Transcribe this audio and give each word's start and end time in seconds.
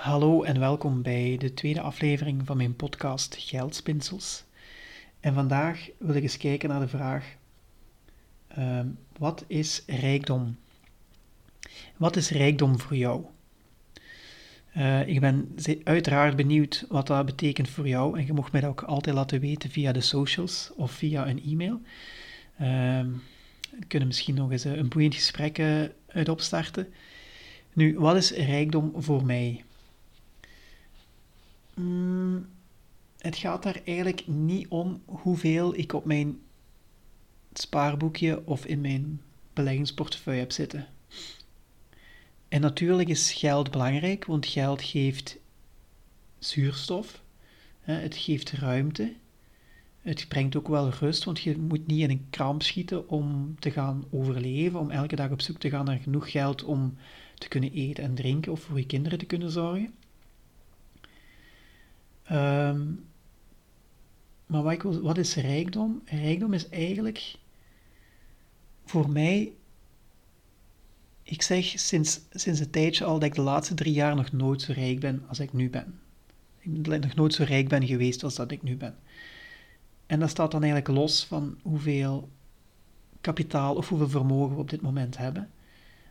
Hallo 0.00 0.42
en 0.42 0.58
welkom 0.58 1.02
bij 1.02 1.36
de 1.38 1.54
tweede 1.54 1.80
aflevering 1.80 2.46
van 2.46 2.56
mijn 2.56 2.76
podcast 2.76 3.36
Geldspinsels. 3.38 4.44
En 5.20 5.34
vandaag 5.34 5.88
wil 5.98 6.14
ik 6.14 6.22
eens 6.22 6.36
kijken 6.36 6.68
naar 6.68 6.80
de 6.80 6.88
vraag: 6.88 7.34
ehm, 8.48 8.86
wat 9.18 9.44
is 9.46 9.82
rijkdom? 9.86 10.56
Wat 11.96 12.16
is 12.16 12.30
rijkdom 12.30 12.78
voor 12.78 12.96
jou? 12.96 13.24
Uh, 14.76 15.08
ik 15.08 15.20
ben 15.20 15.54
uiteraard 15.84 16.36
benieuwd 16.36 16.86
wat 16.88 17.06
dat 17.06 17.26
betekent 17.26 17.68
voor 17.68 17.88
jou 17.88 18.18
en 18.18 18.26
je 18.26 18.32
mocht 18.32 18.52
mij 18.52 18.60
dat 18.60 18.70
ook 18.70 18.82
altijd 18.82 19.14
laten 19.14 19.40
weten 19.40 19.70
via 19.70 19.92
de 19.92 20.00
socials 20.00 20.70
of 20.76 20.90
via 20.92 21.28
een 21.28 21.42
e-mail. 21.42 21.80
Uh, 22.60 23.06
we 23.70 23.86
kunnen 23.88 24.08
misschien 24.08 24.34
nog 24.34 24.50
eens 24.50 24.64
een 24.64 24.88
boeiend 24.88 25.14
gesprek 25.14 25.58
uh, 25.58 25.82
uit 26.06 26.28
opstarten. 26.28 26.88
Nu, 27.72 27.98
wat 27.98 28.16
is 28.16 28.30
rijkdom 28.30 28.92
voor 28.96 29.24
mij? 29.24 29.64
Het 33.20 33.36
gaat 33.36 33.62
daar 33.62 33.80
eigenlijk 33.84 34.26
niet 34.26 34.68
om 34.68 35.02
hoeveel 35.04 35.76
ik 35.76 35.92
op 35.92 36.04
mijn 36.04 36.38
spaarboekje 37.52 38.46
of 38.46 38.64
in 38.66 38.80
mijn 38.80 39.20
beleggingsportefeuille 39.52 40.40
heb 40.40 40.52
zitten. 40.52 40.86
En 42.48 42.60
natuurlijk 42.60 43.08
is 43.08 43.32
geld 43.32 43.70
belangrijk, 43.70 44.24
want 44.24 44.46
geld 44.46 44.82
geeft 44.82 45.38
zuurstof, 46.38 47.22
het 47.80 48.16
geeft 48.16 48.50
ruimte, 48.50 49.14
het 50.00 50.28
brengt 50.28 50.56
ook 50.56 50.68
wel 50.68 50.88
rust, 50.88 51.24
want 51.24 51.40
je 51.40 51.58
moet 51.58 51.86
niet 51.86 52.00
in 52.00 52.10
een 52.10 52.26
kramp 52.30 52.62
schieten 52.62 53.08
om 53.08 53.56
te 53.58 53.70
gaan 53.70 54.04
overleven, 54.10 54.80
om 54.80 54.90
elke 54.90 55.16
dag 55.16 55.30
op 55.30 55.40
zoek 55.40 55.58
te 55.58 55.70
gaan 55.70 55.84
naar 55.84 55.98
genoeg 55.98 56.30
geld 56.30 56.64
om 56.64 56.96
te 57.38 57.48
kunnen 57.48 57.72
eten 57.72 58.04
en 58.04 58.14
drinken 58.14 58.52
of 58.52 58.60
voor 58.60 58.78
je 58.78 58.86
kinderen 58.86 59.18
te 59.18 59.24
kunnen 59.24 59.50
zorgen. 59.50 59.94
Ehm, 62.22 62.82
maar 64.50 64.62
wat, 64.62 65.00
wat 65.00 65.18
is 65.18 65.34
rijkdom? 65.34 66.02
Rijkdom 66.04 66.52
is 66.52 66.68
eigenlijk 66.68 67.34
voor 68.84 69.10
mij, 69.10 69.52
ik 71.22 71.42
zeg 71.42 71.64
sinds, 71.64 72.20
sinds 72.30 72.60
een 72.60 72.70
tijdje 72.70 73.04
al 73.04 73.14
dat 73.18 73.22
ik 73.28 73.34
de 73.34 73.40
laatste 73.40 73.74
drie 73.74 73.92
jaar 73.92 74.16
nog 74.16 74.32
nooit 74.32 74.62
zo 74.62 74.72
rijk 74.72 75.00
ben 75.00 75.22
als 75.28 75.40
ik 75.40 75.52
nu 75.52 75.70
ben. 75.70 76.00
Ik 76.58 76.82
ben 76.82 77.00
nog 77.00 77.14
nooit 77.14 77.34
zo 77.34 77.44
rijk 77.44 77.68
ben 77.68 77.86
geweest 77.86 78.24
als 78.24 78.34
dat 78.34 78.50
ik 78.50 78.62
nu 78.62 78.76
ben. 78.76 78.96
En 80.06 80.20
dat 80.20 80.30
staat 80.30 80.50
dan 80.50 80.62
eigenlijk 80.62 80.98
los 80.98 81.24
van 81.24 81.58
hoeveel 81.62 82.28
kapitaal 83.20 83.74
of 83.74 83.88
hoeveel 83.88 84.08
vermogen 84.08 84.54
we 84.54 84.60
op 84.60 84.70
dit 84.70 84.80
moment 84.80 85.16
hebben. 85.16 85.50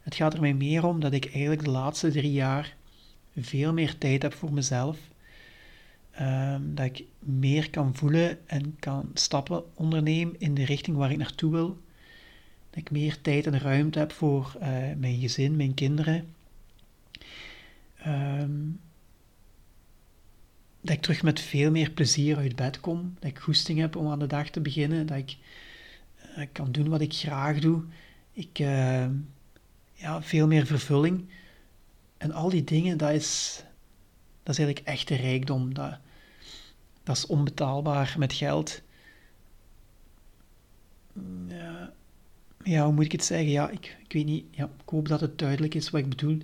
Het 0.01 0.15
gaat 0.15 0.33
er 0.33 0.41
mij 0.41 0.53
meer 0.53 0.85
om 0.85 0.99
dat 0.99 1.13
ik 1.13 1.25
eigenlijk 1.25 1.63
de 1.63 1.69
laatste 1.69 2.11
drie 2.11 2.31
jaar 2.31 2.75
veel 3.37 3.73
meer 3.73 3.97
tijd 3.97 4.21
heb 4.21 4.33
voor 4.33 4.53
mezelf 4.53 4.97
Ehm, 6.19 6.61
dat 6.73 6.85
ik 6.85 7.03
meer 7.19 7.69
kan 7.69 7.95
voelen 7.95 8.47
en 8.47 8.75
kan 8.79 9.11
stappen 9.13 9.63
ondernemen 9.75 10.39
in 10.39 10.53
de 10.53 10.65
richting 10.65 10.97
waar 10.97 11.11
ik 11.11 11.17
naartoe 11.17 11.51
wil. 11.51 11.67
Dat 12.69 12.79
ik 12.79 12.91
meer 12.91 13.21
tijd 13.21 13.45
en 13.45 13.59
ruimte 13.59 13.99
heb 13.99 14.11
voor 14.11 14.55
uh, 14.61 14.67
mijn 14.97 15.19
gezin, 15.19 15.55
mijn 15.55 15.73
kinderen. 15.73 16.33
Ehm, 17.97 18.51
dat 20.81 20.95
ik 20.95 21.01
terug 21.01 21.23
met 21.23 21.39
veel 21.39 21.71
meer 21.71 21.91
plezier 21.91 22.37
uit 22.37 22.55
bed 22.55 22.79
kom. 22.79 23.15
Dat 23.19 23.29
ik 23.29 23.39
goesting 23.39 23.79
heb 23.79 23.95
om 23.95 24.07
aan 24.07 24.19
de 24.19 24.27
dag 24.27 24.49
te 24.49 24.59
beginnen. 24.59 25.05
Dat 25.05 25.17
ik 25.17 25.37
uh, 26.37 26.45
kan 26.51 26.71
doen 26.71 26.89
wat 26.89 27.01
ik 27.01 27.13
graag 27.13 27.59
doe. 27.59 27.83
Ik, 28.31 28.59
uh, 28.59 29.07
ja, 29.93 30.21
veel 30.21 30.47
meer 30.47 30.65
vervulling. 30.65 31.29
En 32.17 32.31
al 32.31 32.49
die 32.49 32.63
dingen, 32.63 32.97
dat 32.97 33.11
is, 33.11 33.63
dat 34.43 34.57
is 34.57 34.63
eigenlijk 34.63 34.87
echte 34.87 35.15
rijkdom. 35.15 35.73
Dat, 35.73 35.99
dat 37.03 37.17
is 37.17 37.25
onbetaalbaar 37.25 38.15
met 38.17 38.33
geld. 38.33 38.81
Ja, 41.47 41.93
ja, 42.63 42.83
hoe 42.83 42.93
moet 42.93 43.05
ik 43.05 43.11
het 43.11 43.23
zeggen? 43.23 43.49
Ja, 43.49 43.69
ik, 43.69 43.97
ik 44.03 44.13
weet 44.13 44.25
niet. 44.25 44.45
Ja, 44.51 44.65
ik 44.65 44.89
hoop 44.89 45.07
dat 45.07 45.21
het 45.21 45.37
duidelijk 45.37 45.75
is 45.75 45.89
wat 45.89 46.01
ik 46.01 46.09
bedoel. 46.09 46.37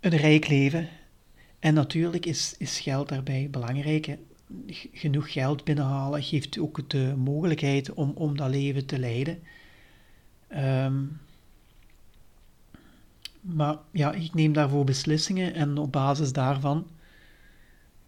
Een 0.00 0.16
rijk 0.16 0.48
leven. 0.48 0.88
En 1.58 1.74
natuurlijk 1.74 2.26
is, 2.26 2.54
is 2.58 2.80
geld 2.80 3.08
daarbij 3.08 3.48
belangrijk. 3.50 4.16
Genoeg 4.92 5.32
geld 5.32 5.64
binnenhalen 5.64 6.22
geeft 6.22 6.58
ook 6.58 6.90
de 6.90 7.14
mogelijkheid 7.16 7.92
om, 7.92 8.12
om 8.14 8.36
dat 8.36 8.50
leven 8.50 8.86
te 8.86 8.98
leiden. 8.98 9.42
Um, 10.56 11.20
maar 13.40 13.76
ja, 13.90 14.12
ik 14.12 14.34
neem 14.34 14.52
daarvoor 14.52 14.84
beslissingen 14.84 15.54
en 15.54 15.78
op 15.78 15.92
basis 15.92 16.32
daarvan 16.32 16.86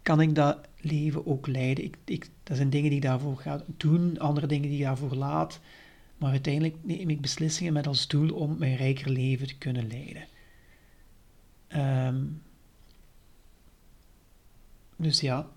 kan 0.06 0.20
ik 0.20 0.34
dat 0.34 0.58
leven 0.80 1.26
ook 1.26 1.46
leiden. 1.46 1.84
Ik, 1.84 1.96
ik, 2.04 2.30
dat 2.42 2.56
zijn 2.56 2.70
dingen 2.70 2.88
die 2.88 2.98
ik 2.98 3.04
daarvoor 3.04 3.36
ga 3.36 3.64
doen, 3.76 4.18
andere 4.18 4.46
dingen 4.46 4.68
die 4.68 4.78
ik 4.78 4.84
daarvoor 4.84 5.14
laat. 5.14 5.60
Maar 6.18 6.30
uiteindelijk 6.30 6.76
neem 6.82 7.10
ik 7.10 7.20
beslissingen 7.20 7.72
met 7.72 7.86
als 7.86 8.06
doel 8.06 8.34
om 8.34 8.58
mijn 8.58 8.76
rijker 8.76 9.10
leven 9.10 9.46
te 9.46 9.58
kunnen 9.58 9.86
leiden. 9.88 10.26
Um, 12.08 12.42
dus 14.96 15.20
ja, 15.20 15.48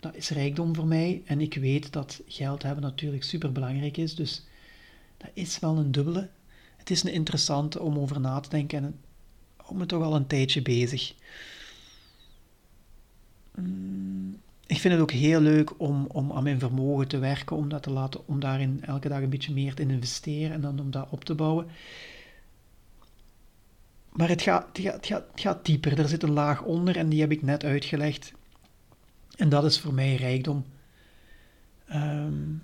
dat 0.00 0.14
is 0.14 0.28
rijkdom 0.28 0.74
voor 0.74 0.86
mij. 0.86 1.22
En 1.24 1.40
ik 1.40 1.54
weet 1.54 1.92
dat 1.92 2.22
geld 2.26 2.62
hebben 2.62 2.82
natuurlijk 2.82 3.22
super 3.22 3.52
belangrijk 3.52 3.96
is. 3.96 4.14
Dus 4.14 4.46
dat 5.16 5.30
is 5.34 5.58
wel 5.58 5.78
een 5.78 5.92
dubbele. 5.92 6.28
Het 6.76 6.90
is 6.90 7.02
een 7.02 7.12
interessante 7.12 7.80
om 7.80 7.98
over 7.98 8.20
na 8.20 8.40
te 8.40 8.48
denken 8.48 8.84
en 8.84 9.00
om 9.66 9.76
me 9.76 9.86
toch 9.86 10.02
al 10.02 10.14
een 10.14 10.26
tijdje 10.26 10.62
bezig. 10.62 11.14
Mm, 13.60 14.36
ik 14.66 14.78
vind 14.78 14.94
het 14.94 15.02
ook 15.02 15.10
heel 15.10 15.40
leuk 15.40 15.80
om, 15.80 16.06
om 16.06 16.32
aan 16.32 16.42
mijn 16.42 16.58
vermogen 16.58 17.08
te 17.08 17.18
werken, 17.18 17.56
om, 17.56 17.68
dat 17.68 17.82
te 17.82 17.90
laten, 17.90 18.28
om 18.28 18.40
daarin 18.40 18.84
elke 18.84 19.08
dag 19.08 19.22
een 19.22 19.30
beetje 19.30 19.52
meer 19.52 19.74
te 19.74 19.82
investeren 19.82 20.52
en 20.52 20.60
dan 20.60 20.80
om 20.80 20.90
dat 20.90 21.06
op 21.10 21.24
te 21.24 21.34
bouwen. 21.34 21.66
Maar 24.12 24.28
het 24.28 24.42
gaat, 24.42 24.66
het, 24.66 24.78
gaat, 24.80 24.94
het, 24.94 25.06
gaat, 25.06 25.24
het 25.30 25.40
gaat 25.40 25.64
dieper. 25.64 25.98
Er 25.98 26.08
zit 26.08 26.22
een 26.22 26.32
laag 26.32 26.62
onder 26.62 26.96
en 26.96 27.08
die 27.08 27.20
heb 27.20 27.30
ik 27.30 27.42
net 27.42 27.64
uitgelegd. 27.64 28.32
En 29.36 29.48
dat 29.48 29.64
is 29.64 29.80
voor 29.80 29.94
mij 29.94 30.14
rijkdom. 30.14 30.64
Um, 31.92 32.62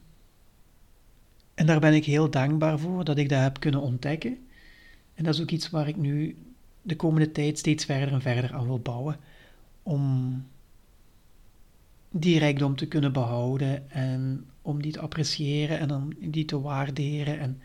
en 1.54 1.66
daar 1.66 1.80
ben 1.80 1.94
ik 1.94 2.04
heel 2.04 2.30
dankbaar 2.30 2.78
voor 2.78 3.04
dat 3.04 3.18
ik 3.18 3.28
dat 3.28 3.40
heb 3.40 3.60
kunnen 3.60 3.80
ontdekken. 3.80 4.38
En 5.14 5.24
dat 5.24 5.34
is 5.34 5.40
ook 5.40 5.50
iets 5.50 5.70
waar 5.70 5.88
ik 5.88 5.96
nu 5.96 6.36
de 6.82 6.96
komende 6.96 7.32
tijd 7.32 7.58
steeds 7.58 7.84
verder 7.84 8.12
en 8.12 8.22
verder 8.22 8.52
aan 8.52 8.66
wil 8.66 8.80
bouwen. 8.80 9.16
Om 9.82 10.44
die 12.16 12.38
rijkdom 12.38 12.76
te 12.76 12.86
kunnen 12.86 13.12
behouden 13.12 13.90
en 13.90 14.46
om 14.62 14.82
die 14.82 14.92
te 14.92 15.00
appreciëren 15.00 15.78
en 15.78 15.90
om 15.90 16.08
die 16.20 16.44
te 16.44 16.60
waarderen 16.60 17.38
en 17.38 17.60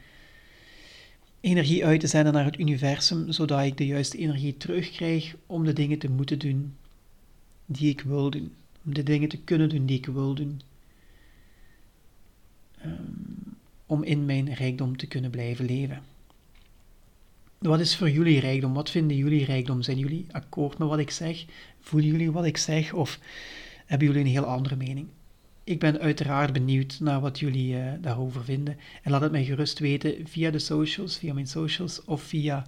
energie 1.40 1.86
uit 1.86 2.00
te 2.00 2.08
zenden 2.08 2.34
naar 2.34 2.46
het 2.46 2.60
universum, 2.60 3.32
zodat 3.32 3.64
ik 3.64 3.78
de 3.78 3.86
juiste 3.86 4.18
energie 4.18 4.58
terugkrijg 4.58 5.36
om 5.46 5.66
de 5.66 5.74
dingen 5.74 6.00
te 6.00 6.10
moeten 6.10 6.40
doen 6.40 6.76
die 7.66 7.90
ik 7.90 8.02
wil 8.02 8.30
doen, 8.30 8.54
om 8.86 8.94
de 8.94 9.04
dingen 9.04 9.30
te 9.30 9.38
kunnen 9.38 9.70
doen 9.70 9.86
die 9.86 9.98
ik 9.98 10.06
wil 10.06 10.34
doen, 10.34 10.62
um, 12.86 13.58
om 13.86 14.04
in 14.04 14.26
mijn 14.26 14.54
rijkdom 14.54 14.98
te 14.98 15.08
kunnen 15.08 15.32
blijven 15.32 15.66
leven. 15.66 16.04
Wat 17.58 17.80
is 17.80 17.96
voor 17.96 18.10
jullie 18.10 18.40
rijkdom? 18.40 18.74
Wat 18.74 18.90
vinden 18.90 19.18
jullie 19.18 19.46
rijkdom? 19.46 19.82
Zijn 19.82 19.98
jullie 19.98 20.26
akkoord 20.32 20.78
met 20.78 20.88
wat 20.88 21.00
ik 21.00 21.10
zeg? 21.10 21.46
Voelen 21.80 22.10
jullie 22.10 22.32
wat 22.32 22.46
ik 22.46 22.58
zeg? 22.58 22.94
Of 22.94 23.20
hebben 23.90 24.08
jullie 24.08 24.24
een 24.24 24.32
heel 24.32 24.46
andere 24.46 24.76
mening. 24.76 25.08
Ik 25.64 25.80
ben 25.80 26.00
uiteraard 26.00 26.54
benieuwd 26.54 27.00
naar 27.00 27.20
wat 27.20 27.40
jullie 27.40 27.76
uh, 27.76 27.92
daarover 28.02 28.44
vinden. 28.44 28.78
En 29.04 29.12
laat 29.12 29.22
het 29.22 29.32
mij 29.32 29.46
gerust 29.46 29.80
weten 29.80 30.28
via 30.28 30.52
de 30.52 30.60
socials, 30.60 31.18
via 31.18 31.34
mijn 31.34 31.48
socials 31.48 32.06
of 32.06 32.22
via 32.22 32.66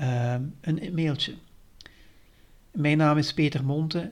uh, 0.00 0.34
een 0.60 0.94
mailtje. 0.94 1.34
Mijn 2.70 2.98
naam 2.98 3.18
is 3.18 3.34
Peter 3.34 3.64
Monte 3.64 4.10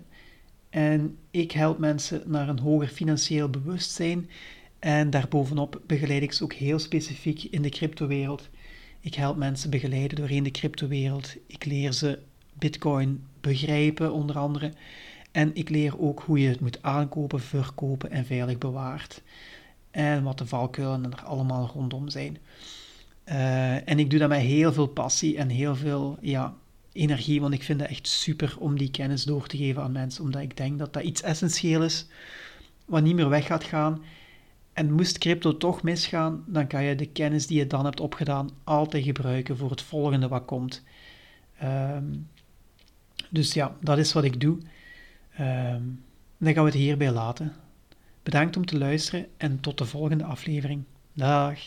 en 0.71 1.17
ik 1.31 1.53
help 1.53 1.79
mensen 1.79 2.23
naar 2.27 2.49
een 2.49 2.59
hoger 2.59 2.89
financieel 2.89 3.49
bewustzijn. 3.49 4.31
En 4.79 5.11
daarbovenop 5.11 5.81
begeleid 5.87 6.23
ik 6.23 6.33
ze 6.33 6.45
ook 6.45 6.53
heel 6.53 6.79
specifiek 6.79 7.43
in 7.43 7.63
de 7.63 7.69
cryptowereld. 7.69 8.49
Ik 9.01 9.15
help 9.15 9.37
mensen 9.37 9.71
begeleiden 9.71 10.17
doorheen 10.17 10.43
de 10.43 10.51
cryptowereld. 10.51 11.37
Ik 11.47 11.65
leer 11.65 11.93
ze 11.93 12.19
Bitcoin 12.53 13.27
begrijpen, 13.41 14.13
onder 14.13 14.39
andere. 14.39 14.73
En 15.33 15.51
ik 15.55 15.69
leer 15.69 16.01
ook 16.01 16.21
hoe 16.21 16.41
je 16.41 16.49
het 16.49 16.61
moet 16.61 16.83
aankopen, 16.83 17.41
verkopen 17.41 18.11
en 18.11 18.27
veilig 18.27 18.59
bewaart. 18.59 19.23
En 19.91 20.23
wat 20.23 20.39
de 20.39 20.47
valkuilen 20.47 21.13
er 21.13 21.23
allemaal 21.23 21.71
rondom 21.75 22.09
zijn. 22.09 22.39
Uh, 23.29 23.89
en 23.89 23.99
ik 23.99 24.11
doe 24.11 24.19
dat 24.19 24.29
met 24.29 24.41
heel 24.41 24.73
veel 24.73 24.87
passie 24.87 25.37
en 25.37 25.49
heel 25.49 25.77
veel 25.77 26.19
ja, 26.21 26.55
energie, 26.93 27.41
want 27.41 27.55
ik 27.55 27.63
vind 27.63 27.81
het 27.81 27.91
echt 27.91 28.09
super 28.09 28.57
om 28.59 28.79
die 28.79 28.91
kennis 28.91 29.25
door 29.25 29.47
te 29.47 29.57
geven 29.57 29.83
aan 29.83 29.93
mensen, 29.93 30.25
omdat 30.25 30.43
ik 30.43 30.57
denk 30.57 30.79
dat 30.79 30.93
dat 30.93 31.03
iets 31.03 31.23
essentieel 31.23 31.83
is, 31.83 32.07
wat 32.85 33.03
niet 33.03 33.15
meer 33.15 33.29
weg 33.29 33.47
gaat 33.47 33.65
gaan. 33.65 34.03
En 34.73 34.93
moest 34.93 35.19
crypto 35.19 35.57
toch 35.57 35.83
misgaan, 35.83 36.45
dan 36.47 36.67
kan 36.67 36.85
je 36.85 36.95
de 36.95 37.07
kennis 37.07 37.47
die 37.47 37.59
je 37.59 37.67
dan 37.67 37.85
hebt 37.85 38.01
opgedaan 38.01 38.51
altijd 38.65 39.05
gebruiken 39.05 39.57
voor 39.57 39.71
het 39.71 39.83
volgende 39.83 40.29
wat 40.29 40.45
komt. 40.45 40.83
Ehm, 41.59 42.05
dus 43.29 43.53
ja, 43.53 43.77
dat 43.81 43.99
is 43.99 44.13
wat 44.13 44.25
ik 44.25 44.41
doe. 44.41 44.59
Ehm, 45.37 45.83
dan 46.39 46.53
gaan 46.53 46.65
we 46.65 46.71
het 46.71 46.79
hierbij 46.79 47.11
laten. 47.11 47.53
Bedankt 48.23 48.57
om 48.57 48.67
te 48.67 48.79
luisteren 48.79 49.27
en 49.37 49.61
tot 49.61 49.79
de 49.79 49.85
volgende 49.85 50.25
aflevering. 50.25 50.85
Dag. 51.13 51.59